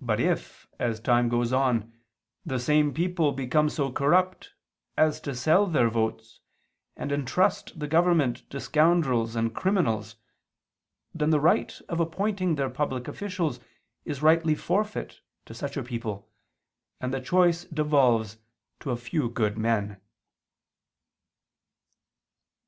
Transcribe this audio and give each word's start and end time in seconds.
But 0.00 0.20
if, 0.20 0.68
as 0.78 1.00
time 1.00 1.28
goes 1.28 1.52
on, 1.52 1.92
the 2.46 2.60
same 2.60 2.94
people 2.94 3.32
become 3.32 3.68
so 3.68 3.90
corrupt 3.90 4.52
as 4.96 5.20
to 5.22 5.34
sell 5.34 5.66
their 5.66 5.90
votes, 5.90 6.38
and 6.96 7.10
entrust 7.10 7.80
the 7.80 7.88
government 7.88 8.48
to 8.50 8.60
scoundrels 8.60 9.34
and 9.34 9.52
criminals; 9.52 10.14
then 11.12 11.30
the 11.30 11.40
right 11.40 11.76
of 11.88 11.98
appointing 11.98 12.54
their 12.54 12.70
public 12.70 13.08
officials 13.08 13.58
is 14.04 14.22
rightly 14.22 14.54
forfeit 14.54 15.20
to 15.46 15.54
such 15.54 15.76
a 15.76 15.82
people, 15.82 16.30
and 17.00 17.12
the 17.12 17.20
choice 17.20 17.64
devolves 17.64 18.36
to 18.78 18.92
a 18.92 18.96
few 18.96 19.28
good 19.28 19.58
men." 19.58 20.00